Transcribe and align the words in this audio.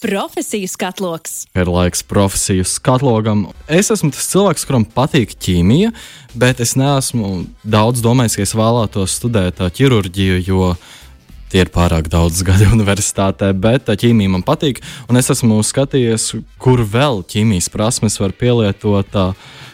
Profesiju 0.00 0.68
skatloks. 0.68 1.46
Ir 1.56 1.68
laiks 1.72 2.02
profesiju 2.04 2.64
skatlogam. 2.68 3.46
Es 3.64 3.88
esmu 3.90 4.10
tas 4.12 4.26
cilvēks, 4.28 4.66
kuram 4.68 4.84
patīk 4.84 5.32
ķīmija, 5.40 5.88
bet 6.36 6.60
es 6.60 6.74
neesmu 6.76 7.46
daudz 7.64 8.04
domājis, 8.04 8.36
ka 8.36 8.44
es 8.44 8.52
vēlētos 8.58 9.16
studēt 9.16 9.64
ķirurģiju, 9.78 10.42
jo 10.44 10.74
tie 11.48 11.64
ir 11.64 11.72
pārāk 11.72 12.10
daudz 12.12 12.44
gadu 12.44 12.68
universitātē, 12.76 13.54
bet 13.56 13.88
ķīmija 13.88 14.36
man 14.36 14.44
patīk. 14.44 14.84
Es 15.16 15.32
esmu 15.32 15.62
skatījies, 15.64 16.34
kur 16.60 16.84
vēl 16.84 17.24
ķīmijas 17.24 17.72
prasmes 17.72 18.20
var 18.20 18.36
pielietot 18.36 19.16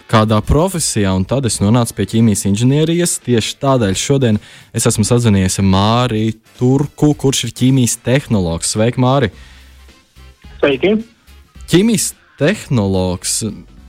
kādā 0.06 0.38
profesijā, 0.46 1.10
un 1.18 1.26
tad 1.26 1.50
es 1.50 1.58
nonācu 1.58 1.98
pie 1.98 2.12
ķīmijas 2.14 2.46
inženierijas. 2.46 3.18
Tieši 3.26 3.58
tādēļ 3.58 3.98
šodien 3.98 4.38
es 4.70 4.86
esmu 4.86 5.02
sazvanījies 5.08 5.58
ar 5.58 5.72
Māriju 5.74 6.38
Turku, 6.60 7.10
kurš 7.18 7.48
ir 7.48 7.58
ķīmijas 7.58 8.04
tehnologs. 8.06 8.76
Sveiki, 8.76 9.02
Mārija! 9.02 9.50
Sveiki! 10.62 10.92
Ķīmijas 11.66 12.12
tehnologs 12.38 13.40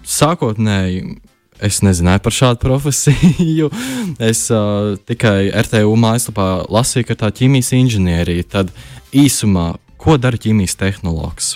sākotnēji 0.10 1.20
es 1.62 1.78
nezināju 1.86 2.24
par 2.26 2.34
šādu 2.34 2.62
profesiju. 2.66 3.70
Es 4.18 4.48
uh, 4.50 4.96
tikai 5.06 5.52
RTU 5.54 5.94
mājaslapā 6.02 6.48
lasīju, 6.74 7.12
ka 7.12 7.20
tā 7.20 7.30
ir 7.30 7.38
ķīmijas 7.44 7.70
inženierija. 7.78 8.48
Tad 8.56 8.74
īsumā, 9.14 9.76
ko 10.02 10.18
dara 10.18 10.42
ķīmijas 10.42 10.74
tehnologs? 10.82 11.52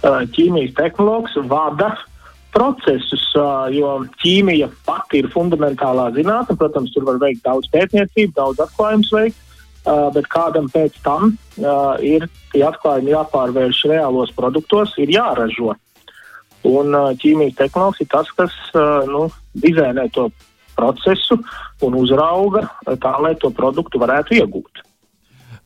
Ķīmijas 0.00 0.72
tehnologs 0.80 1.36
vada 1.52 1.92
procesus, 2.56 3.28
jo 3.76 3.98
ķīmija 4.24 4.70
pati 4.88 5.20
ir 5.20 5.28
fundamentālā 5.34 6.08
zinātne. 6.16 6.56
Protams, 6.56 6.96
tur 6.96 7.04
var 7.04 7.20
veikt 7.20 7.44
daudz 7.44 7.68
pētniecību, 7.68 8.32
daudz 8.40 8.64
atklājumu 8.64 9.12
veikt. 9.12 9.44
Uh, 9.86 10.08
bet 10.10 10.26
kādam 10.26 10.66
pēc 10.66 10.96
tam 11.04 11.28
uh, 11.30 11.94
ir 12.02 12.24
tie 12.50 12.64
atklājumi 12.66 13.12
jāpārvērš 13.12 13.84
reālos 13.92 14.32
produktos, 14.34 14.96
ir 14.98 15.12
jāražo. 15.14 15.76
Un 16.66 16.90
uh, 16.90 17.12
ķīmijas 17.14 17.54
tehnologs 17.60 18.02
ir 18.02 18.08
tas, 18.10 18.32
kas 18.34 18.56
nu, 19.06 19.28
dizainē 19.54 20.08
to 20.10 20.26
procesu 20.74 21.38
un 21.86 21.94
uzrauga 22.00 22.64
tā, 22.98 23.12
lai 23.22 23.36
to 23.38 23.52
produktu 23.54 24.02
varētu 24.02 24.40
iegūt. 24.40 24.82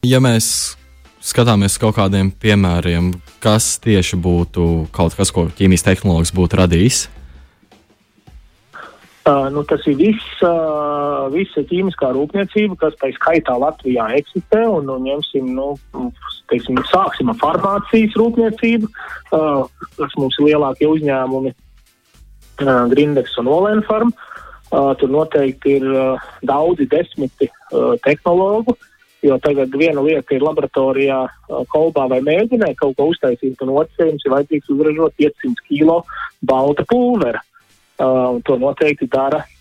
Ja 0.04 0.20
mēs 0.20 0.76
skatāmies 1.24 1.80
kaut 1.80 1.96
kādiem 1.96 2.28
piemēriem, 2.32 3.14
kas 3.40 3.78
tieši 3.80 4.20
būtu 4.20 4.66
kaut 4.92 5.16
kas, 5.16 5.32
ko 5.32 5.48
ķīmijas 5.48 5.86
tehnologs 5.88 6.32
būtu 6.36 6.60
radījis? 6.60 7.06
Uh, 9.20 9.50
nu, 9.52 9.60
tas 9.68 9.84
ir 9.84 9.98
viss, 9.98 10.38
uh, 10.40 11.09
visa 11.32 11.62
ķīmiskā 11.66 12.10
rūpniecība, 12.16 12.76
kas 12.80 12.96
tā 13.00 13.10
skaitā 13.16 13.56
Latvijā 13.60 14.08
eksistē. 14.18 14.62
Un, 14.70 14.88
un 14.92 15.06
ņemsim, 15.08 15.52
nu, 15.56 15.74
teiksim, 16.52 16.80
sāksim 16.90 17.32
ar 17.32 17.38
farmācijas 17.40 18.16
rūpniecību, 18.20 18.90
uh, 19.36 19.64
kas 19.98 20.16
mums 20.18 20.38
ir 20.40 20.50
lielākie 20.50 20.88
uzņēmumi 20.90 21.52
uh, 21.52 22.84
Grindex 22.92 23.36
un 23.42 23.50
Olenfarm. 23.52 24.14
Uh, 24.70 24.92
tur 24.94 25.10
noteikti 25.10 25.80
ir 25.80 25.86
uh, 25.90 26.28
daudzi 26.46 26.86
desmiti 26.86 27.48
uh, 27.50 27.96
tehnologu, 28.04 28.76
jo 29.26 29.36
tagad 29.42 29.74
viena 29.74 30.04
lieta 30.06 30.36
ir 30.36 30.44
laboratorijā 30.46 31.24
uh, 31.26 31.62
kolbā 31.74 32.06
vai 32.12 32.20
mēģinē 32.22 32.76
kaut 32.78 32.94
ko 32.96 33.08
uztaisīt, 33.10 33.58
un 33.66 33.74
otrs 33.82 33.98
jums 33.98 34.22
ir 34.22 34.36
vajadzīgs 34.36 34.70
uzražot 34.70 35.16
500 35.18 35.66
kilo 35.66 36.04
balta 36.40 36.86
pulvera. 36.86 37.42
Uh, 38.00 38.38
to 38.46 38.54
noteikti 38.56 39.10
dara 39.10 39.42
uh, 39.42 39.59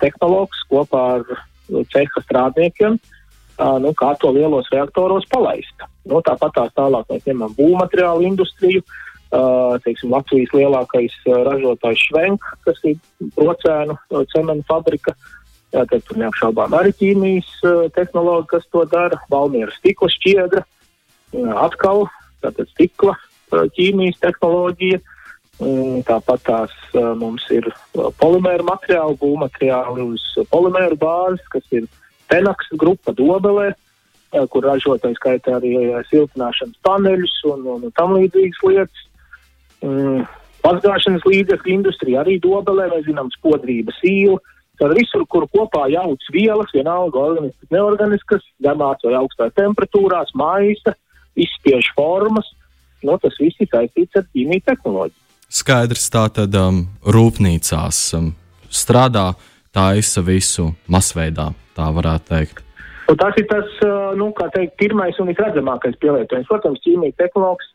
tehnologs 0.00 0.64
kopā 0.70 1.04
ar 1.18 1.26
uh, 1.34 1.82
ceha 1.92 2.22
strādniekiem, 2.24 2.98
uh, 2.98 3.76
nu, 3.82 3.92
kā 3.98 4.14
to 4.20 4.32
lielos 4.34 4.70
reaktoros 4.72 5.26
palaist. 5.32 5.86
Nu, 6.08 6.22
tāpat 6.24 6.54
tās 6.56 6.72
tālāk 6.78 7.10
mēs 7.12 7.26
ņemam 7.28 7.54
būvmateriālu 7.58 8.26
industriju. 8.30 8.84
Uh, 9.28 9.74
teiksim, 9.84 10.08
Latvijas 10.14 10.54
lielākais 10.56 11.12
uh, 11.28 11.42
ražotājs 11.44 12.00
Švenk, 12.06 12.44
kas 12.64 12.78
ir 12.88 12.96
procēnu 13.36 13.98
uh, 13.98 14.22
cementu 14.32 14.64
fabrika. 14.70 15.12
Jā, 15.68 15.82
tad 15.84 16.00
tur 16.08 16.16
neapšaubām 16.22 16.72
arī 16.78 16.94
ķīmijas 16.96 17.50
uh, 17.68 17.82
tehnoloģija, 17.92 18.48
kas 18.54 18.64
to 18.72 18.86
dara. 18.88 19.18
Valmiera 19.28 19.74
stikla 19.76 20.08
šķiedra, 20.14 20.62
uh, 20.64 21.52
atkal 21.60 22.06
tātad 22.40 22.72
stikla 22.72 23.18
uh, 23.18 23.66
ķīmijas 23.76 24.16
tehnoloģija. 24.24 25.02
Tāpat 25.58 26.44
tās 26.46 26.74
mums 27.18 27.42
ir 27.50 27.66
polimēra 28.20 28.62
materiāli, 28.62 29.18
būvmateriāli 29.18 30.04
uz 30.14 30.22
polimēru 30.52 30.98
bāzes, 31.00 31.42
kas 31.50 31.66
ir 31.74 31.88
Tenaks 32.30 32.70
grupa 32.78 33.14
Dobelē, 33.16 33.72
kur 34.52 34.66
ražotais 34.68 35.16
skaitā 35.18 35.56
arī 35.56 35.74
siltināšanas 36.10 36.78
paneļus 36.86 37.34
un, 37.50 37.66
un, 37.74 37.88
un 37.88 37.96
tam 37.96 38.14
līdzīgas 38.14 38.62
lietas. 38.68 39.02
Mazgāšanas 40.62 41.26
līdzekļu 41.26 41.74
industrija 41.74 42.22
arī 42.22 42.38
Dobelē, 42.44 42.90
mēs 42.92 43.08
zinām, 43.08 43.32
spodrības 43.34 43.98
īla. 44.06 44.38
Tad 44.78 44.94
visur, 44.94 45.24
kur 45.26 45.48
kopā 45.50 45.88
jauc 45.90 46.22
vielas, 46.30 46.70
vienalga 46.70 47.18
organiskas, 47.32 47.70
neorganiskas, 47.74 48.44
zemās 48.62 49.02
vai 49.02 49.16
augstās 49.18 49.56
temperatūrās, 49.58 50.30
maisa, 50.38 50.94
izspiež 51.34 51.90
formas, 51.98 52.46
no 53.02 53.18
tas 53.18 53.34
viss 53.42 53.58
ir 53.58 53.70
saistīts 53.72 54.20
ar 54.20 54.28
ķīmiju 54.30 54.66
tehnoloģiju. 54.68 55.27
Skaidrs, 55.48 56.10
tā 56.12 56.26
tad 56.28 56.52
um, 56.60 56.82
rūpnīcās 57.08 57.98
um, 58.18 58.32
strādā, 58.68 59.30
taisa 59.72 60.20
visu 60.20 60.66
masveidā, 60.92 61.46
tā 61.72 61.86
varētu 61.96 62.28
teikt. 62.28 62.60
Un 63.08 63.16
tas 63.16 63.38
ir 63.40 63.46
tas, 63.48 63.70
uh, 63.86 64.10
nu, 64.20 64.28
kā 64.36 64.50
teikt, 64.52 64.74
pirmais 64.76 65.16
un 65.16 65.30
visredzamākais 65.30 65.96
pielietojums. 66.02 66.50
Protams, 66.50 66.82
ķīmija 66.84 67.16
tehnologs, 67.16 67.70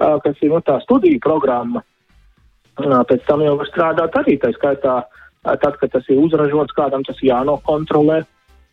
uh, 0.00 0.16
kas 0.24 0.40
ir 0.40 0.54
nu, 0.54 0.62
tā 0.64 0.78
studiju 0.86 1.20
programma, 1.26 1.82
uh, 1.84 3.02
pēc 3.10 3.26
tam 3.28 3.44
jau 3.44 3.58
var 3.60 3.68
strādāt 3.68 4.16
arī 4.22 4.38
tā 4.40 4.54
skaitā, 4.56 5.02
tad, 5.44 5.76
kad 5.82 5.92
tas 5.92 6.08
ir 6.08 6.22
uzražots 6.24 6.76
kādam, 6.76 7.04
tas 7.04 7.20
jānokontrolē. 7.24 8.22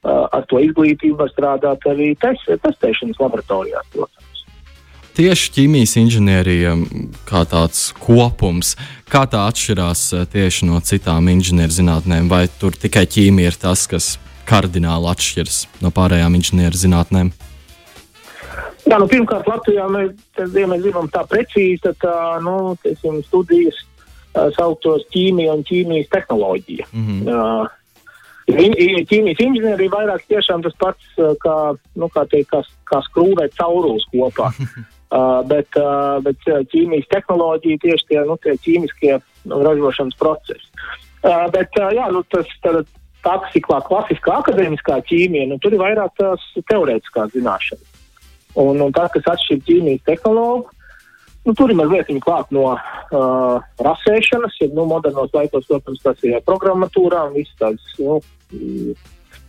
Ar 0.06 0.44
to 0.52 0.60
izglītību 0.62 1.18
var 1.18 1.32
strādāt 1.32 1.88
arī 1.90 2.12
test, 2.22 2.46
testēšanas 2.62 3.18
laboratorijās, 3.18 3.88
protams 3.96 4.35
tieši 5.16 5.52
ķīmijas 5.56 5.96
inženierija 6.02 6.76
kā 7.28 7.44
tāds 7.50 7.88
kopums, 8.02 8.76
kā 9.12 9.24
tā 9.32 9.46
atšķirās 9.50 10.04
eh, 10.16 10.28
tieši 10.32 10.70
no 10.70 10.82
citām 10.84 11.30
inženierzinātnēm, 11.32 12.30
vai 12.32 12.46
tur 12.60 12.76
tikai 12.78 13.06
ķīmija 13.10 13.54
ir 13.54 13.60
tas, 13.62 13.88
kas 13.92 14.16
kardināli 14.50 15.10
atšķiras 15.12 15.60
no 15.84 15.92
pārējām 15.96 16.38
inženierzinātnēm? 16.40 17.32
Jā, 18.86 19.00
nu, 19.02 19.08
pirmkārt, 19.10 19.48
Latvijā 19.50 19.88
mēs, 19.90 20.12
ja 20.38 20.68
mēs 20.70 20.84
gribam 20.84 21.08
tā 21.10 21.24
precīzi, 21.26 21.82
tad 21.88 21.98
tā, 22.04 22.18
nu, 22.46 22.76
tiesim, 22.84 23.18
studijas 23.26 23.80
uh, 23.82 24.52
sauktos 24.54 25.08
ķīmija 25.16 25.56
un 25.58 25.66
ķīmijas 25.66 26.12
tehnoloģija. 26.14 26.86
Mm 26.92 27.08
-hmm. 27.08 27.34
uh, 27.34 27.74
Ķīmijas 28.46 29.40
inženierija 29.42 29.90
vairāk 29.90 30.28
tiešām 30.30 30.62
tas 30.62 30.76
pats, 30.78 31.06
kā, 31.42 31.56
nu, 31.98 32.10
kā, 32.14 32.28
teikt, 32.30 32.52
kā, 32.52 32.60
kā 32.86 33.00
skrūvēt 33.08 33.58
caurules 33.58 34.06
kopā. 34.12 34.52
Uh, 35.14 35.44
bet, 35.46 35.70
uh, 35.78 36.18
bet 36.26 36.40
ķīmijas 36.72 37.06
tehnoloģija 37.12 37.78
tieši 37.84 38.08
tie, 38.10 38.22
nu, 38.26 38.40
tie 38.42 38.56
ķīmiskie 38.58 39.12
nu, 39.52 39.60
ražošanas 39.62 40.18
procesi. 40.18 40.66
Uh, 41.22 41.46
bet, 41.54 41.70
uh, 41.78 41.92
jā, 41.94 42.08
nu, 42.12 42.24
tas 42.34 42.50
tā, 42.66 42.82
tā 43.26 43.36
kā 43.68 43.78
klasiskā 43.86 44.40
akadēmiskā 44.42 44.98
ķīmija, 45.06 45.52
nu, 45.52 45.60
tur 45.62 45.78
ir 45.78 45.84
vairāk 45.84 46.16
tās 46.18 46.48
teorētiskās 46.72 47.36
zināšanas. 47.38 47.86
Un, 48.58 48.82
un 48.82 48.96
tas, 48.96 49.12
kas 49.14 49.30
atšķir 49.36 49.62
ķīmijas 49.68 50.04
tehnologu, 50.10 50.74
nu, 51.46 51.54
tur 51.54 51.70
ir 51.70 51.78
mazliet 51.78 52.10
klāt 52.26 52.50
no 52.56 52.72
uh, 52.74 53.62
rasēšanas, 53.86 54.58
ja 54.64 54.72
nu, 54.74 54.88
modernos 54.90 55.30
laikos, 55.38 55.70
protams, 55.70 56.02
tas 56.02 56.26
ir 56.26 56.42
programmatūrā 56.50 57.28
un 57.30 57.38
viss 57.38 57.62
tāds 57.62 57.94
nu, 58.02 58.18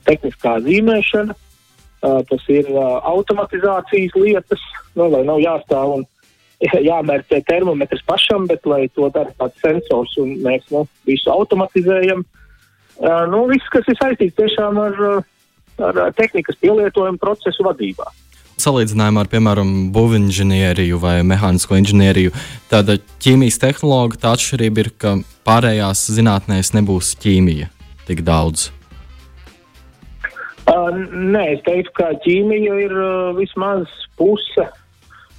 tehniskā 0.04 0.58
zīmēšana. 0.68 1.36
Tas 2.00 2.44
ir 2.52 2.68
automatizācijas 2.76 4.14
lietas, 4.20 4.62
nu, 4.94 5.08
lai 5.10 5.22
nav 5.26 5.40
jāstāv 5.42 5.94
un 5.96 6.04
jāmērķē 6.90 7.40
termometrs 7.48 8.04
pašam, 8.08 8.46
bet 8.50 8.66
lai 8.68 8.86
to 8.94 9.08
dara 9.14 9.32
tāds 9.40 9.60
sensors 9.64 10.16
un 10.22 10.36
mēs 10.44 10.66
nu, 10.74 10.84
visu 11.08 11.32
automatizējam. 11.32 12.24
Nu, 13.32 13.42
viss, 13.50 13.72
kas 13.72 13.88
ir 13.92 13.98
saistīts 14.00 14.38
tiešām 14.38 14.78
ar, 14.80 15.02
ar 15.84 15.98
tehnikas 16.16 16.56
pielietojumu 16.62 17.20
procesu 17.20 17.66
vadībā. 17.66 18.08
Salīdzinājumā 18.56 19.20
ar, 19.20 19.28
piemēram, 19.28 19.72
būvinženieriju 19.92 20.96
vai 21.02 21.18
mehānisko 21.28 21.76
inženieriju, 21.76 22.32
tad 22.70 22.88
ķīmijas 23.20 23.60
tehnoloģija 23.60 24.22
tā 24.22 24.32
atšķirība 24.32 24.80
ir, 24.80 24.90
ka 24.96 25.12
pārējās 25.44 26.06
zinātnēs 26.16 26.72
nebūs 26.78 27.12
ķīmija 27.20 27.68
tik 28.08 28.24
daudz. 28.24 28.70
Uh, 30.66 30.88
nē, 30.90 31.44
es 31.54 31.60
teiktu, 31.62 31.92
ka 31.94 32.08
ķīmija 32.24 32.78
ir 32.82 32.94
uh, 32.98 33.36
vismaz 33.36 33.86
puse, 34.18 34.64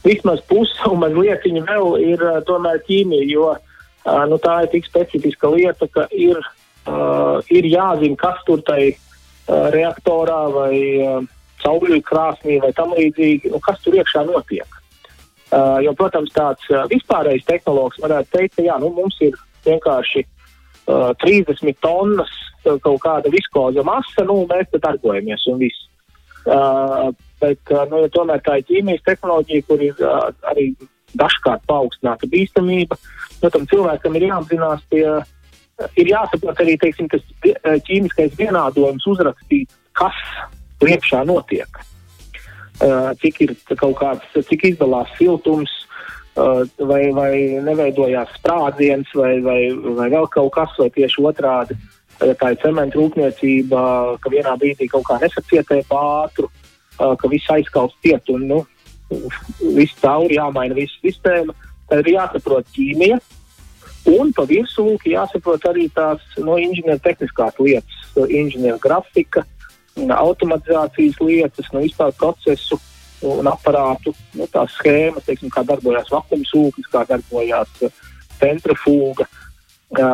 vismaz 0.06 0.40
puse 0.48 0.88
un 0.88 1.02
mazliet 1.02 1.44
viņa 1.44 1.66
vēl 1.68 1.98
ir 2.14 2.24
uh, 2.24 2.38
tomēr 2.48 2.80
ķīmija, 2.88 3.26
jo 3.34 3.50
uh, 3.52 4.22
nu, 4.32 4.38
tā 4.40 4.62
ir 4.64 4.72
tik 4.72 4.88
specifiska 4.88 5.52
lieta, 5.52 5.90
ka 5.92 6.06
ir, 6.16 6.40
uh, 6.88 7.44
ir 7.52 7.68
jāzina, 7.68 8.16
kas 8.22 8.40
tur 8.48 8.64
tai 8.70 8.94
uh, 8.94 9.68
reaktorā 9.76 10.40
vai 10.56 10.72
uh, 11.04 11.20
caurļu 11.66 12.00
krāsnī 12.08 12.62
vai 12.64 12.72
tam 12.78 12.96
līdzīgi, 12.96 13.52
nu, 13.52 13.60
kas 13.68 13.84
tur 13.84 14.00
iekšā 14.00 14.24
notiek. 14.32 14.80
Uh, 15.52 15.84
jo, 15.84 15.92
protams, 16.00 16.32
tāds 16.36 16.72
uh, 16.72 16.88
vispārējais 16.88 17.44
tehnologs 17.52 18.00
varētu 18.00 18.32
teikt, 18.32 18.56
ka 18.56 18.70
jā, 18.70 18.80
nu, 18.80 18.96
mums 18.96 19.20
ir 19.28 19.36
vienkārši 19.68 20.24
uh, 20.24 20.37
30 20.88 21.80
tonnas 21.84 22.32
kaut 22.64 23.02
kāda 23.04 23.32
viskoza 23.32 23.84
masa, 23.88 24.24
nu, 24.28 24.42
mēs 24.50 24.70
te 24.72 24.80
darbojamies 24.84 25.46
un 25.52 25.62
viss. 25.62 25.88
Uh, 26.48 27.10
bet, 27.42 27.60
uh, 27.74 27.84
nu, 27.92 28.06
ja 28.06 28.12
tomēr 28.12 28.40
tā 28.44 28.60
ir 28.60 28.68
ķīmijas 28.70 29.04
tehnoloģija, 29.08 29.66
kur 29.68 29.82
ir 29.84 29.98
uh, 30.00 30.30
arī 30.48 30.70
dažkārt 31.20 31.66
paaugstināta 31.68 32.30
bīstamība, 32.32 32.96
nu, 33.42 33.50
tam 33.52 33.68
cilvēkam 33.68 34.16
ir 34.16 34.28
jāapzinās 34.30 34.86
pie, 34.92 35.04
ir 36.00 36.12
jāsaprot 36.14 36.64
arī, 36.64 36.78
teiksim, 36.80 37.10
tas 37.12 37.24
ķīmiskais 37.88 38.36
vienādojums 38.40 39.08
uzrakstīt, 39.12 39.76
kas 39.98 40.24
priekšā 40.80 41.26
notiek. 41.28 41.84
Uh, 42.78 43.12
cik 43.20 43.42
ir 43.44 43.56
kaut 43.76 43.98
kāds, 44.00 44.40
cik 44.48 44.70
izdalās 44.72 45.12
siltums, 45.20 45.72
uh, 45.74 45.77
vai, 46.38 47.12
vai 47.14 47.34
neveidojās 47.66 48.34
sprādziens, 48.38 49.10
vai, 49.18 49.38
vai, 49.42 49.62
vai 49.98 50.10
vēl 50.14 50.28
kaut 50.34 50.54
kas, 50.56 50.76
vai 50.80 50.90
tieši 50.94 51.24
otrādi. 51.26 51.78
Ja 52.22 52.34
tā 52.38 52.54
ir 52.54 52.62
cementa 52.64 52.98
rūpniecība, 52.98 53.82
ka 54.22 54.32
vienā 54.34 54.56
brīdī 54.58 54.88
kaut 54.90 55.06
kā 55.06 55.20
nesacietē 55.22 55.84
pāri, 55.90 56.48
uh, 56.48 57.14
ka 57.18 57.30
viss 57.30 57.50
aizkals 57.54 57.94
ciet 58.02 58.30
un 58.34 58.48
nu, 58.50 58.62
viss 59.78 59.98
cauri 60.02 60.40
jāmaina 60.40 60.78
visa 60.78 60.98
sistēma. 61.04 61.54
Tad 61.88 62.02
ir 62.04 62.18
jāsaprot 62.18 62.66
ķīmija, 62.76 63.20
un 64.18 64.34
pa 64.36 64.48
virsmu 64.50 64.98
jāsaprot 65.06 65.70
arī 65.70 65.86
tās 65.94 66.24
no 66.42 66.58
inženiertehniskās 66.60 67.62
lietas, 67.62 68.02
inženieru 68.18 68.82
grafika, 68.82 69.46
uh, 69.46 70.18
automatizācijas 70.18 71.22
lietas, 71.22 71.70
no 71.74 71.86
vispār 71.86 72.14
procesu 72.18 72.80
un 73.26 73.50
aparātu, 73.50 74.14
nu, 74.38 74.48
tās 74.52 74.76
schēmas, 74.78 75.26
teiksim, 75.26 75.52
kā 75.54 75.64
darbojās 75.68 76.12
vakums 76.14 76.52
ūknis, 76.58 76.90
kā 76.94 77.06
darbojās 77.10 77.72
uh, 77.88 78.04
centrifūga. 78.42 79.26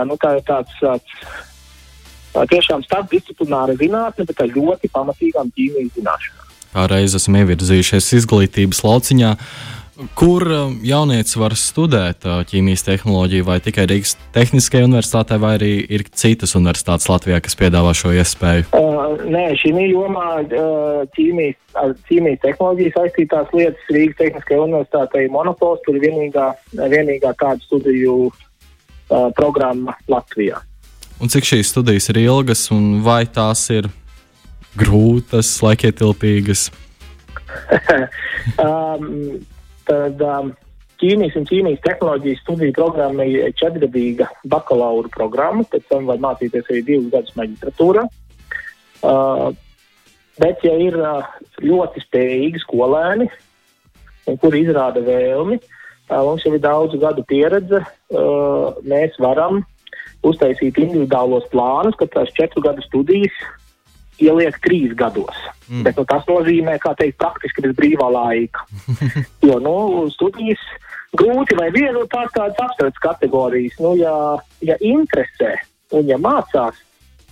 Nu, 0.05 0.15
tā 0.21 0.35
ir 0.37 0.43
tāds, 0.45 0.73
tāds 0.77 2.49
tiešām 2.51 2.83
starpdisciplināra 2.85 3.73
zinātne, 3.79 4.27
bet 4.29 4.43
ar 4.43 4.51
ļoti 4.53 4.89
pamatīgām 4.93 5.49
ķīmijas 5.57 5.95
zināšanām. 5.97 6.51
Kā 6.73 6.83
reiz 6.89 7.15
esam 7.17 7.39
ievirzījušies 7.41 8.11
izglītības 8.19 8.83
lauciņā. 8.85 9.31
Uh, 9.33 9.82
Kur 10.17 10.41
um, 10.49 10.79
jaunietis 10.81 11.35
var 11.37 11.53
studēt 11.53 12.25
uh, 12.25 12.39
ķīmijas 12.49 12.81
tehnoloģiju, 12.87 13.45
vai 13.45 13.59
tikai 13.61 13.83
Rīgas 13.91 14.15
Tehniskajā 14.33 14.87
universitātē, 14.87 15.37
vai 15.37 15.51
arī 15.59 15.69
ir 15.85 16.07
citas 16.17 16.55
universitātes 16.57 17.05
Latvijā, 17.11 17.37
kas 17.45 17.53
piedāvā 17.59 17.91
šo 17.97 18.09
iespēju? 18.17 18.65
Uh, 18.73 19.21
nē, 19.29 19.43
šī 19.61 19.75
jomā 19.91 20.25
uh, 20.41 21.03
ķīmijas, 21.13 21.59
ar 21.77 21.93
ķīmijas 22.09 22.41
tehnoloģiju 22.47 22.95
saistītās 22.97 23.53
lietas 23.53 23.93
Rīgas 23.93 24.17
Tehniskajā 24.23 24.65
universitātē 24.65 25.27
ir 25.27 25.31
monopols. 25.35 25.85
Tur 25.85 26.01
ir 26.01 26.07
vienīgā, 26.07 26.49
vienīgā 26.73 27.35
tāda 27.37 27.61
studiju 27.67 28.17
uh, 28.31 29.29
programma 29.37 29.93
Latvijā. 30.09 30.65
Un 31.21 31.29
cik 31.29 31.45
šīs 31.53 31.69
studijas 31.69 32.09
ir 32.09 32.23
ilgas, 32.25 32.65
un 32.73 33.03
vai 33.05 33.27
tās 33.29 33.67
ir 33.69 33.93
grūtas, 34.73 35.53
laikietilpīgas? 35.61 36.71
um, 38.65 39.37
Tad 39.93 40.21
um, 40.25 40.51
ķīmijas 41.01 41.35
un 41.37 41.45
ķīmijas 41.49 41.83
tehnoloģijas 41.85 42.41
studiju 42.41 42.73
programma 42.77 43.25
ir 43.29 43.53
četrgadīga 43.59 44.29
bakalaura 44.49 45.11
programma, 45.13 45.65
pēc 45.69 45.85
tam 45.91 46.07
var 46.09 46.21
mācīties 46.23 46.69
arī 46.71 46.81
divus 46.87 47.11
gadus 47.13 47.35
maģistratūrā. 47.37 48.05
Uh, 49.03 49.49
bet, 50.39 50.63
ja 50.65 50.73
ir 50.79 50.97
uh, 50.97 51.27
ļoti 51.61 52.05
spējīgi 52.05 52.63
skolēni, 52.63 53.27
kuri 54.41 54.63
izrāda 54.63 55.03
vēlmi, 55.03 55.59
uh, 55.59 56.21
mums 56.23 56.47
jau 56.47 56.55
ir 56.55 56.63
daudzu 56.63 57.01
gadu 57.03 57.25
pieredze, 57.27 57.83
uh, 57.83 58.79
mēs 58.87 59.19
varam 59.21 59.61
uztaisīt 60.23 60.79
individuālos 60.79 61.45
plānus, 61.51 61.99
ka 61.99 62.07
tās 62.09 62.31
četru 62.37 62.63
gadu 62.63 62.85
studijas 62.87 63.35
ieliek 64.21 64.57
trīs 64.63 64.93
gados. 64.97 65.35
Mm. 65.67 65.83
Bet 65.87 65.97
nu, 65.97 66.05
tas 66.09 66.25
nozīmē, 66.29 66.77
kā 66.81 66.93
teikt, 66.99 67.17
praktiski 67.21 67.65
bez 67.65 67.75
brīvā 67.77 68.09
laika. 68.13 68.65
jo 69.47 69.59
nu, 69.63 69.75
studijas 70.13 70.61
grūti 71.17 71.57
vai 71.59 71.69
viegli 71.73 72.03
tās 72.11 72.33
tādas 72.35 72.59
abstraktas 72.61 73.03
kategorijas. 73.03 73.77
Nu, 73.83 73.95
ja, 73.99 74.15
ja 74.65 74.77
interesē 74.81 75.55
un 75.93 76.09
ja 76.09 76.17
mācās, 76.21 76.79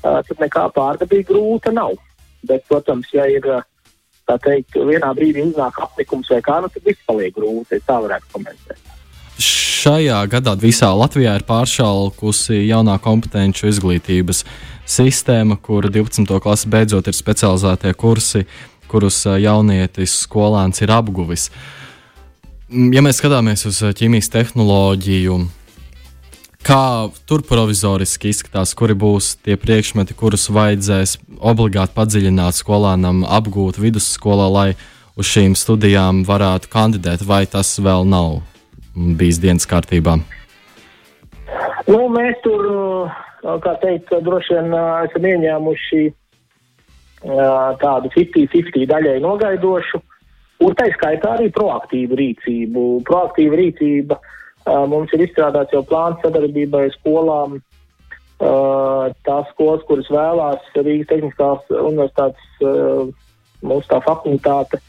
tad 0.02 0.38
nekā 0.40 0.70
pārdabīgi 0.76 1.30
grūta 1.30 1.74
nav. 1.74 1.98
Bet, 2.48 2.66
protams, 2.70 3.10
ja 3.14 3.28
ir 3.30 3.46
tā 4.26 4.38
teikt, 4.42 4.78
vienā 4.78 5.12
brīdī 5.18 5.46
iznāk 5.50 5.78
apnikums 5.84 6.30
vai 6.34 6.42
kā, 6.46 6.62
nu, 6.64 6.72
tad 6.74 6.88
viss 6.88 7.06
paliek 7.08 7.36
grūti. 7.36 7.82
Tā 7.86 8.00
varētu 8.02 8.34
komentēt. 8.34 8.90
Šajā 9.42 10.20
gadā 10.30 10.54
visā 10.62 10.92
Latvijā 10.94 11.34
ir 11.40 11.46
pāršalkusi 11.48 12.60
jaunā 12.68 13.00
kompetenci 13.02 13.66
izglītības 13.72 14.44
sistēma, 14.92 15.58
kur 15.62 15.88
12. 15.92 16.28
klase 16.44 16.70
beidzot 16.72 17.08
ir 17.08 17.18
specializētie 17.18 17.94
kursi, 18.00 18.46
kurus 18.92 19.24
jaunietis 19.26 20.18
skolēns 20.26 20.84
ir 20.84 20.92
apguvis. 20.94 21.50
Ja 22.72 23.04
mēs 23.04 23.20
skatāmies 23.20 23.66
uz 23.68 23.82
ķīmijas 24.00 24.32
tehnoloģiju, 24.32 25.38
kā 26.64 26.84
tur 27.28 27.44
provizoriski 27.48 28.32
izskatās, 28.32 28.76
kuri 28.78 28.96
būs 28.96 29.34
tie 29.44 29.58
priekšmeti, 29.60 30.16
kurus 30.18 30.48
vajadzēs 30.54 31.18
obligāti 31.40 31.96
padziļināt 31.98 32.60
skolēnam, 32.60 33.26
apgūt 33.28 33.80
vidusskolā, 33.82 34.48
lai 34.52 34.68
uz 35.20 35.28
šīm 35.28 35.58
studijām 35.60 36.24
varētu 36.28 36.72
kandidēt, 36.72 37.26
vai 37.28 37.44
tas 37.50 37.74
vēl 37.82 38.08
nav 38.08 38.40
bijis 38.96 39.42
dienas 39.44 39.68
kārtībā? 39.68 40.20
Nu, 41.90 42.06
mēs 42.14 42.40
tur 42.46 42.64
kā 43.42 43.76
teikt, 43.82 44.12
droši 44.26 44.58
vien 44.58 44.76
esam 44.76 45.28
ieņēmuši 45.32 46.04
tādu 47.82 48.10
50-50 48.16 48.88
daļai 48.90 49.18
nogaidošu, 49.22 50.02
un 50.66 50.78
tā 50.78 50.88
skaitā 50.94 51.36
arī 51.38 51.50
proaktīvu 51.54 52.18
rīcību. 52.18 52.86
Proaktīva 53.08 53.60
rīcība 53.60 54.18
mums 54.90 55.14
ir 55.14 55.26
izstrādāts 55.26 55.74
jau 55.74 55.84
plāns 55.86 56.22
sadarbībai 56.26 56.88
skolām. 56.98 57.60
Tās 58.42 59.50
skolas, 59.54 59.84
kuras 59.86 60.10
vēlās 60.10 60.72
Rīgas 60.78 61.12
Tehniskās 61.12 61.68
universitātes, 61.70 62.48
mūsu 63.62 63.90
tā 63.90 64.00
fakultāte, 64.02 64.82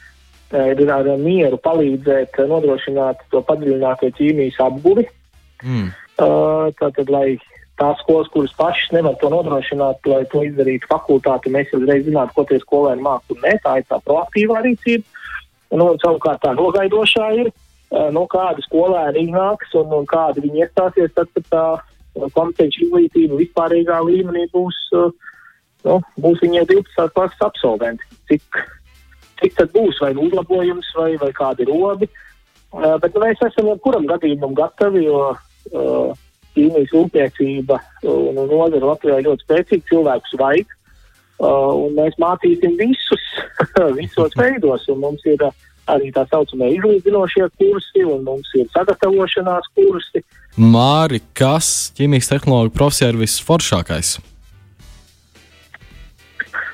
ir 0.53 0.89
ar 0.93 1.09
mieru 1.21 1.59
palīdzēt 1.61 2.39
nodrošināt 2.49 3.21
to 3.29 3.41
padziļināto 3.45 4.09
ķīmijas 4.17 4.57
apguvi. 4.65 5.05
Mm. 5.61 5.91
Tātad, 6.17 7.09
lai 7.13 7.37
tās 7.79 7.99
skolas, 8.03 8.29
kuras 8.33 8.53
pašas 8.57 8.91
nevar 8.93 9.15
to 9.21 9.29
nodrošināt, 9.33 10.05
lai 10.09 10.23
to 10.31 10.43
izdarītu 10.45 10.89
fakultāti, 10.91 11.51
mēs 11.53 11.73
uzreiz 11.73 12.05
zinātu, 12.05 12.35
ko 12.35 12.45
tie 12.49 12.59
skolēni 12.61 13.05
māca 13.05 13.33
un 13.33 13.41
nē, 13.43 13.55
tā 13.63 13.79
ir 13.81 13.87
tā 13.89 13.99
proaktīvā 14.05 14.61
rīcība. 14.65 15.21
Nu, 15.73 15.87
savukārt 16.01 16.43
tā 16.43 16.51
nogaidošā 16.53 17.27
ir, 17.41 17.49
nu, 18.13 18.27
kādi 18.29 18.61
skolēni 18.67 19.25
iznāks 19.27 19.73
un, 19.79 19.89
un 19.97 20.05
kādi 20.09 20.43
viņi 20.45 20.65
iestāsies, 20.65 21.13
tad, 21.17 21.31
kad 21.33 21.49
tā 21.49 21.65
kompetenci 22.35 22.85
izglītība 22.85 23.39
vispārīgā 23.39 23.97
līmenī 24.05 24.45
būs, 24.53 24.77
nu, 24.93 25.97
būs 26.21 26.43
viņiem 26.45 26.67
12. 26.69 27.07
klases 27.15 27.41
absolventi. 27.47 28.05
Cik, 28.29 28.59
cik 29.41 29.57
tad 29.57 29.73
būs, 29.73 29.97
vai 30.03 30.13
uzlabojums, 30.13 30.93
vai, 30.99 31.15
vai 31.21 31.31
kādi 31.33 31.65
robi. 31.69 32.09
Bet 32.73 33.09
nu, 33.13 33.25
mēs 33.25 33.41
esam 33.45 33.69
jebkuram 33.69 34.05
gadījumam 34.09 34.53
gatavi, 34.57 35.03
jo 35.05 35.25
uh, 35.33 36.13
ķīmijas 36.55 36.93
rūpniecība 36.93 37.79
un 38.09 38.39
nozara 38.39 38.93
Latvijā 38.93 39.19
ļoti 39.25 39.47
spēcīga, 39.47 39.89
cilvēkus 39.91 40.39
vajag. 40.39 40.79
Uh, 41.43 41.73
un 41.87 41.95
mēs 41.97 42.13
mācīsim 42.21 42.75
visus, 42.79 43.23
visos 43.99 44.35
veidos, 44.37 44.85
un 44.93 45.01
mums 45.01 45.23
ir 45.27 45.41
uh, 45.43 45.55
arī 45.91 46.11
tā 46.15 46.23
saucamie 46.29 46.69
izlīdzinošie 46.77 47.47
kursi, 47.57 48.03
un 48.05 48.21
mums 48.27 48.51
ir 48.55 48.69
sagatavošanās 48.71 49.67
kursi. 49.75 50.21
Māri, 50.55 51.19
kas 51.35 51.91
ķīmijas 51.97 52.29
tehnoloģija 52.31 52.75
profesijā 52.77 53.09
ir 53.11 53.19
visforšākais? 53.23 54.13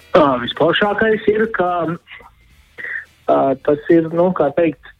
Uh, 0.09 0.35
visforšākais 0.43 1.25
ir, 1.31 1.45
ka 1.55 1.71
uh, 1.87 3.53
tas 3.65 3.91
ir, 3.93 4.09
nu, 4.11 4.29
kā 4.35 4.51
teikt, 4.57 4.91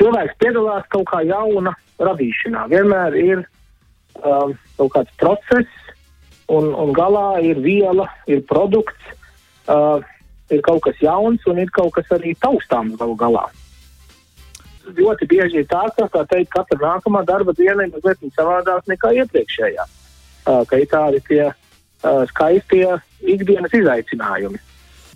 cilvēks 0.00 0.38
piedalās 0.40 0.88
kaut 0.94 1.06
kā 1.12 1.20
jauna 1.28 1.76
radīšanā. 2.00 2.66
Vienmēr 2.72 3.20
ir 3.20 3.44
um, 4.24 4.54
kaut 4.78 4.92
kāds 4.94 5.12
process, 5.20 5.68
un, 6.48 6.72
un 6.74 6.92
galā 6.96 7.40
ir 7.44 7.60
viela, 7.64 8.08
ir 8.30 8.44
produkts, 8.48 9.12
uh, 9.68 9.98
ir 10.50 10.62
kaut 10.66 10.84
kas 10.86 10.98
jauns 11.02 11.42
un 11.50 11.58
ir 11.62 11.72
kaut 11.74 11.94
kas 11.96 12.10
arī 12.14 12.36
taustāms 12.42 12.98
galu 13.00 13.16
galā. 13.18 13.46
Ļoti 14.86 15.26
bieži 15.26 15.64
ir 15.64 15.66
tā, 15.66 15.82
ka, 15.96 16.06
kā 16.12 16.22
teikt, 16.30 16.52
katra 16.54 16.78
nākamā 16.78 17.24
darba 17.26 17.54
diena 17.58 17.86
ir 17.86 17.94
mazliet 17.94 18.22
savādāk 18.36 18.86
nekā 18.86 19.16
iepriekšējā. 19.22 19.86
Uh, 20.46 20.62
ka 20.70 20.78
ir 20.78 20.86
tādi 20.86 21.22
tie 21.26 21.42
uh, 21.50 22.22
skaistie 22.30 22.86
ikdienas 23.26 23.74
izaicinājumi. 23.74 24.62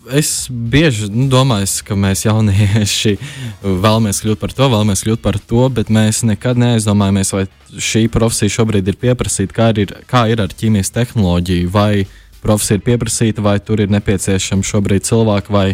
Es 0.09 0.49
bieži 0.51 1.11
nu, 1.13 1.27
domāju, 1.31 1.69
ka 1.87 1.97
mēs 1.99 2.25
jaunieši 2.25 3.17
vēlamies 3.63 4.23
kļūt 4.25 4.41
par 4.41 4.55
to, 4.57 4.69
vēlamies 4.73 5.05
kļūt 5.05 5.23
par 5.25 5.39
to, 5.39 5.67
bet 5.75 5.93
mēs 5.93 6.23
nekad 6.29 6.61
neaizdomājamies, 6.61 7.33
vai 7.37 7.45
šī 7.77 8.07
profesija 8.13 8.57
šobrīd 8.61 8.89
ir 8.89 8.99
pieprasīta, 9.01 9.57
kā 9.57 9.69
ir, 9.77 9.95
kā 10.11 10.27
ir 10.33 10.43
ar 10.43 10.55
ķīmijas 10.55 10.93
tehnoloģiju, 10.97 11.71
vai 11.75 12.07
profesija 12.41 12.81
ir 12.81 12.87
pieprasīta, 12.89 13.45
vai 13.45 13.59
tur 13.61 13.85
ir 13.85 13.93
nepieciešama 13.93 14.67
šobrīd 14.67 15.07
cilvēki, 15.09 15.53
vai 15.53 15.69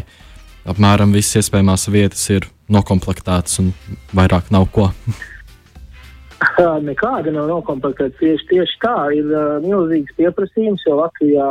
apmēram 0.66 1.14
visas 1.14 1.44
iespējamās 1.44 1.86
vietas 1.94 2.26
ir 2.34 2.50
noklāptas 2.72 3.60
un 3.62 3.72
vairāk 4.16 4.50
nav 4.54 4.68
ko. 4.74 4.90
Nekāda 6.90 7.32
nav 7.32 7.48
noklāpta. 7.48 8.10
Tieši, 8.18 8.44
tieši 8.50 8.80
tā 8.82 8.96
ir 9.16 9.30
uh, 9.30 9.56
milzīgs 9.64 10.12
pieprasījums, 10.18 10.84
jo 10.84 10.98
Latvijā 10.98 11.46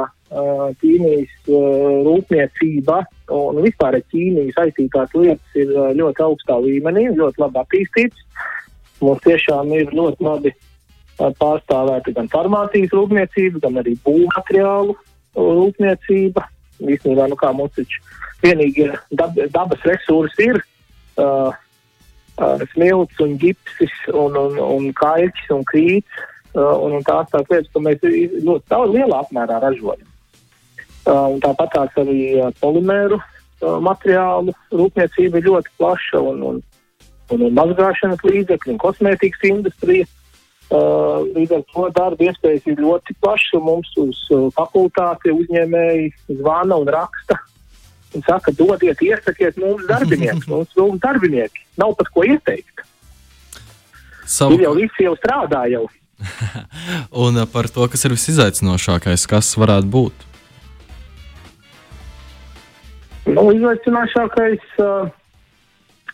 ķīmijas 0.82 1.50
rūpniecība 2.06 3.00
un 3.36 3.62
vispār 3.64 3.98
ar 4.00 4.06
ķīmiju 4.12 4.54
saistītās 4.56 5.14
lietas 5.16 5.60
ir 5.60 5.72
ļoti 5.96 6.24
augstā 6.26 6.58
līmenī, 6.64 7.08
ļoti 7.16 7.44
labi 7.44 7.62
attīstīts. 7.62 8.26
Mums 9.04 9.24
tiešām 9.26 9.72
ir 9.76 9.92
ļoti 9.96 10.26
labi 10.26 10.54
pārstāvēta 11.18 12.14
gan 12.16 12.30
farmācijas 12.32 12.94
rūpniecība, 12.96 13.62
gan 13.64 13.80
arī 13.82 13.96
būvmateriālu 14.06 14.96
rūpniecība. 15.36 16.48
Īstenībā, 16.84 17.30
nu 17.32 17.38
kā 17.40 17.54
mums 17.56 17.76
taču 17.78 18.02
vienīgie 18.44 18.90
dab, 19.16 19.38
dabas 19.54 19.84
resursi 19.88 20.50
ir 20.50 20.60
uh, 20.60 21.54
uh, 22.36 22.66
smilts 22.74 23.22
un 23.24 23.38
ģipsis 23.40 23.94
un, 24.12 24.36
un, 24.36 24.60
un 24.60 24.90
kaļķis 25.00 25.54
un 25.56 25.64
krīts 25.72 26.20
uh, 26.20 26.76
un, 26.76 26.98
un 26.98 27.08
tās 27.08 27.32
tās 27.32 27.48
lietas, 27.48 27.72
ko 27.72 27.84
mēs 27.86 28.04
ļoti 28.04 28.68
daudz 28.74 28.98
lielā 28.98 29.22
apmērā 29.24 29.62
ražojam. 29.64 30.12
Uh, 31.06 31.36
un 31.36 31.42
tāpat 31.44 31.70
tās 31.76 31.98
arī 32.02 32.20
uh, 32.40 32.50
polimēru 32.58 33.20
uh, 33.20 33.78
materiālu 33.84 34.56
rūpniecība 34.74 35.38
ir 35.38 35.50
ļoti 35.52 35.74
plaša 35.78 36.22
un, 36.32 36.40
un, 36.50 36.62
un, 37.30 37.44
un 37.46 37.54
mazgāšanas 37.54 38.24
līdzekļi 38.26 38.74
un 38.74 38.80
kosmētikas 38.82 39.46
industrija. 39.52 40.08
Uh, 40.66 41.22
līdz 41.36 41.60
ar 41.60 41.66
to 41.70 41.84
darba 41.94 42.26
iespējas 42.26 42.66
ir 42.72 42.82
ļoti 42.82 43.14
plašas. 43.22 43.62
Mums 43.62 43.92
uz 44.02 44.24
uh, 44.34 44.48
fakultāti 44.58 45.30
uzņēmēji 45.36 46.10
zvana 46.40 46.82
un 46.82 46.90
raksta. 46.90 47.38
Un 48.16 48.24
saka, 48.26 48.54
dodiet, 48.56 49.02
iesakiet 49.06 49.62
mums 49.62 49.86
darbiniekus. 49.86 50.50
mums 50.54 50.74
mums 50.80 51.02
darbinieki 51.04 51.68
nav 51.78 51.94
pat 52.00 52.10
ko 52.16 52.26
ieteikt. 52.26 52.82
Savu... 54.26 54.58
Ir 54.58 54.66
jau 54.66 54.74
visi 54.80 55.06
jau 55.06 55.14
strādā 55.20 55.68
jau. 55.70 55.86
un 57.26 57.44
par 57.52 57.70
to, 57.70 57.86
kas 57.92 58.08
ir 58.08 58.16
visizaicinošākais, 58.16 59.28
kas 59.30 59.54
varētu 59.60 59.92
būt? 59.92 60.32
Nu, 63.26 63.48
izaicinošākais, 63.56 64.66
uh, 64.84 65.10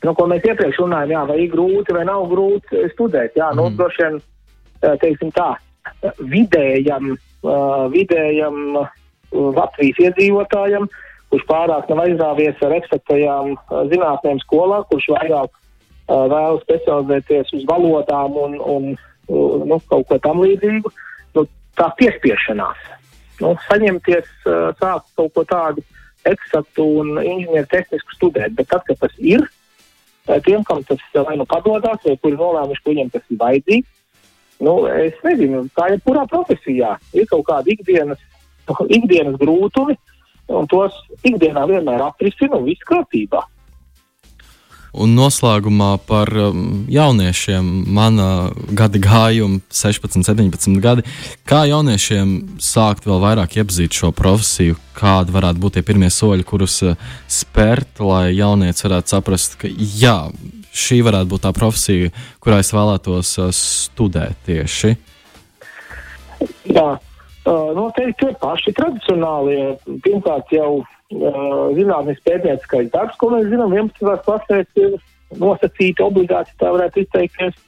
nu, 0.06 0.14
ko 0.16 0.28
mēs 0.32 0.46
iepriekš 0.48 0.80
runājām, 0.80 1.12
jā, 1.12 1.24
vai 1.28 1.38
ir 1.44 1.52
grūti 1.52 1.96
vai 1.96 2.06
nav 2.08 2.28
grūti 2.32 2.86
studēt. 2.94 3.36
Jā, 3.40 3.52
nu, 3.58 3.68
mm. 3.68 3.76
nu, 3.76 3.80
droši 3.80 4.06
vien, 4.06 4.20
teiksim 5.04 5.34
tā, 5.36 5.50
vidējam, 6.32 7.16
uh, 7.44 7.88
vidējam 7.92 8.80
Latvijas 9.32 10.00
iedzīvotājam, 10.08 10.88
kurš 11.32 11.44
pārāk 11.48 11.92
nav 11.92 12.04
aizrāvies 12.06 12.64
ar 12.66 12.76
eksaktajām 12.76 13.54
zinātnēm 13.92 14.42
skolā, 14.44 14.82
kurš 14.90 15.08
vairāk 15.14 15.54
vēlas 16.12 16.64
specializēties 16.66 17.54
uz 17.56 17.68
valodām 17.70 18.36
un, 18.42 18.58
un 18.60 18.90
nu, 19.68 19.78
kaut 19.88 20.10
ko 20.10 20.18
tam 20.24 20.42
līdzīgu, 20.44 20.92
nu, 21.38 21.46
tā 21.80 21.88
piespiešanās. 22.00 22.82
Nu, 23.42 23.54
saņemties, 23.70 24.28
sākt 24.82 25.08
kaut 25.18 25.32
ko 25.38 25.46
tādu 25.48 25.86
eksaktu 26.30 26.86
un 27.02 27.16
inženieru 27.20 27.68
tehnisku 27.72 28.16
studēt. 28.18 28.56
Bet 28.58 28.70
tad, 28.72 28.86
kad 28.88 29.00
tas 29.02 29.16
ir, 29.18 29.46
eh, 30.28 30.40
tiem, 30.46 30.64
kam 30.64 30.84
tas 30.84 31.00
vai 31.14 31.38
nu 31.38 31.46
padodas, 31.46 32.04
vai 32.06 32.18
kuri 32.18 32.38
nolēmuši, 32.38 32.84
ka 32.84 32.92
viņiem 32.92 33.12
tas 33.12 33.24
ir 33.30 33.38
vajadzīgs, 33.38 33.88
nu, 34.62 34.86
es 34.88 35.18
nezinu, 35.24 35.66
kā 35.78 35.90
jebkurā 35.94 36.28
profesijā 36.30 36.98
ir 37.14 37.26
kaut 37.26 37.46
kādi 37.50 37.78
ikdienas, 37.78 38.20
ikdienas 38.98 39.40
grūtumi, 39.42 39.98
un 40.52 40.68
tos 40.68 40.94
ikdienā 41.24 41.66
vienmēr 41.70 42.04
atrisina 42.10 42.60
un 42.60 42.68
viss 42.68 42.88
kārtībā. 42.90 43.42
Un 44.92 45.14
noslēgumā 45.16 45.94
par 46.04 46.28
um, 46.36 46.64
jauniešiem, 46.92 47.68
mana 47.96 48.26
gada 48.76 49.00
gājuma, 49.00 49.62
16, 49.72 50.20
17 50.28 50.82
gadi. 50.84 51.06
Kā 51.48 51.62
jauniešiem 51.70 52.34
sākt 52.60 53.08
vēl 53.08 53.22
vairāk 53.24 53.56
iepazīt 53.62 53.96
šo 53.96 54.12
profesiju, 54.12 54.76
kādi 54.98 55.32
varētu 55.32 55.64
būt 55.64 55.78
tie 55.78 55.86
pirmie 55.88 56.12
soļi, 56.12 56.44
kurus 56.48 56.82
uh, 56.84 57.00
spērt, 57.32 58.04
lai 58.04 58.34
jaunieci 58.36 58.84
varētu 58.90 59.16
saprast, 59.16 59.56
ka 59.62 59.72
jā, 59.72 60.18
šī 60.76 61.00
varētu 61.08 61.32
būt 61.38 61.48
tā 61.48 61.56
profesija, 61.56 62.12
kurā 62.44 62.60
es 62.60 62.76
vēlētos 62.76 63.32
uh, 63.40 63.56
studēt 63.56 64.44
tieši? 64.50 64.98
Jā, 66.68 66.90
uh, 67.00 67.70
noteikti 67.80 68.26
tie 68.26 68.36
paši 68.44 68.76
tradicionālie. 68.76 69.78
Pirmkārt, 70.04 70.52
jau 70.52 70.82
zinātnīs 71.12 72.22
pētnieciskais 72.26 72.92
darbs, 72.94 73.18
ko 73.20 73.32
mēs 73.34 73.50
zinām 73.52 73.74
11. 73.76 74.24
klasēs, 74.26 74.70
ir 74.80 74.96
nosacīti 75.42 76.04
obligāti, 76.04 76.56
tā 76.60 76.72
varētu 76.72 77.04
izteikties. 77.04 77.60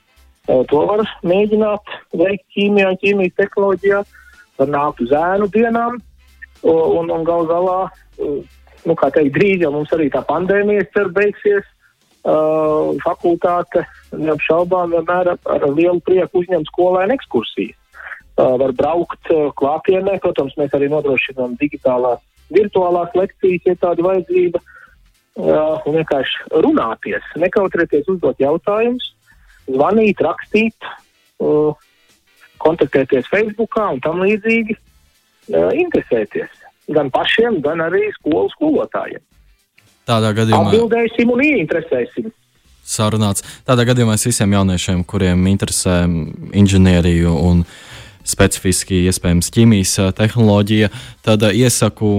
To 0.47 0.79
var 0.89 1.05
mēģināt 1.23 1.93
veikt 2.19 2.45
ķīmijā, 2.55 2.89
ķīmijas 2.99 3.37
tehnoloģijā, 3.39 4.01
var 4.59 4.71
nākt 4.71 5.03
uz 5.05 5.13
ēnu 5.15 5.47
dienām, 5.53 6.01
un, 6.63 7.11
un 7.11 7.23
gal 7.27 7.47
galā, 7.47 7.77
nu, 8.19 8.97
kā 8.99 9.11
teikt, 9.15 9.35
drīz 9.37 9.63
jau 9.63 9.71
mums 9.75 9.93
arī 9.95 10.09
tā 10.11 10.23
pandēmija 10.27 10.89
cer 10.95 11.13
beigsies. 11.15 11.69
Uh, 12.23 12.93
fakultāte 13.03 13.81
neapšaubām 14.15 14.93
vienmēr 14.93 15.33
ar, 15.33 15.63
lielu 15.75 15.99
prieku 16.07 16.39
uzņem 16.39 16.63
skolēnu 16.69 17.17
ekskursijas. 17.17 17.75
Uh, 18.39 18.53
var 18.61 18.71
braukt 18.79 19.27
klātienē, 19.59 20.13
protams, 20.23 20.55
mēs 20.55 20.71
arī 20.71 20.87
nodrošinām 20.93 21.57
digitālās 21.59 22.23
virtuālās 22.51 23.13
lekcijas, 23.17 23.63
ja 23.69 23.75
tāda 23.81 24.05
vajadzība, 24.05 24.59
uh, 24.59 25.79
un 25.87 25.99
vienkārši 25.99 26.59
runāties, 26.65 27.29
nekautrēties 27.39 28.09
uzdot 28.11 28.41
jautājumus, 28.43 29.13
zvanīt, 29.69 30.23
rakstīt, 30.25 30.89
uh, 31.39 31.71
kontaktēties 32.63 33.29
Facebookā 33.31 33.89
un 33.95 34.03
tam 34.03 34.21
līdzīgi, 34.23 34.75
uh, 34.75 35.71
interesēties 35.71 36.59
gan 36.91 37.09
pašiem, 37.13 37.61
gan 37.63 37.81
arī 37.83 38.09
skolu 38.17 38.49
skolotājiem. 38.57 39.23
Tādā 40.03 40.33
gadījumā 40.35 40.67
atbildēsim 40.67 41.31
un 41.31 41.43
ieinteresēsim. 41.45 42.31
Sarunāts. 42.83 43.45
Tādā 43.63 43.85
gadījumā 43.87 44.17
es 44.17 44.25
visiem 44.27 44.51
jauniešiem, 44.57 45.05
kuriem 45.07 45.45
interesē 45.47 46.01
inženieriju 46.59 47.31
un 47.31 47.63
specifiski 48.27 49.03
iespējams 49.09 49.51
ķīmijas 49.53 49.97
tehnoloģija, 50.17 50.89
tad 51.25 51.45
iesaku 51.51 52.13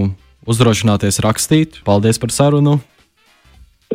uzdrošināties 0.49 1.23
rakstīt. 1.25 1.81
Paldies 1.87 2.21
par 2.21 2.35
sarunu! 2.35 2.79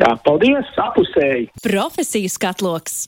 Jā, 0.00 0.14
paldies! 0.24 0.68
Apusēji! 0.80 1.50
Profesijas 1.64 2.38
katloks! 2.40 3.04